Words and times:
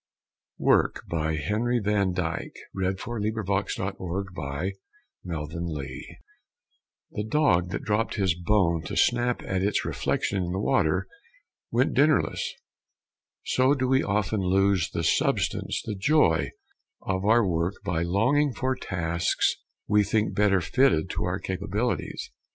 stration: 0.59 1.37
HENRY 1.43 1.77
VAN 1.79 2.11
DYKE] 2.11 2.55
WORK 2.73 2.97
The 3.03 4.73
dog 7.29 7.69
that 7.69 7.83
dropped 7.83 8.15
his 8.15 8.33
bone 8.33 8.81
to 8.85 8.97
snap 8.97 9.43
at 9.43 9.61
its 9.61 9.85
reflection 9.85 10.41
in 10.43 10.51
the 10.53 10.59
water 10.59 11.05
went 11.69 11.93
dinnerless. 11.93 12.41
So 13.45 13.75
do 13.75 13.87
we 13.87 14.01
often 14.01 14.39
lose 14.39 14.89
the 14.89 15.03
substance 15.03 15.83
the 15.85 15.93
joy 15.93 16.49
of 17.03 17.23
our 17.23 17.45
work 17.47 17.75
by 17.85 18.01
longing 18.01 18.53
for 18.55 18.75
tasks 18.75 19.57
we 19.87 20.03
think 20.03 20.33
better 20.33 20.61
fitted 20.61 21.11
to 21.11 21.25
our 21.25 21.37
capabilities. 21.37 22.31